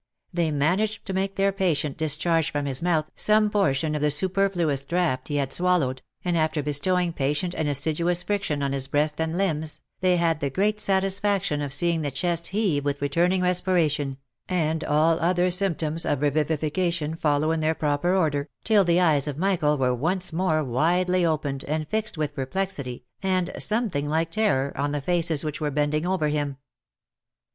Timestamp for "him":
26.29-26.57